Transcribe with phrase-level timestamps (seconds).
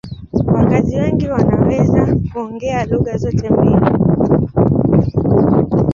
[0.53, 3.85] Wakazi wengi wanaweza kuongea lugha zote mbili.